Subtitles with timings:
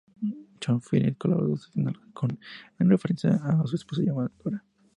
[0.59, 1.95] John Philby un colaborador ocasional,
[2.79, 4.63] en referencia a su esposa llamada Dora.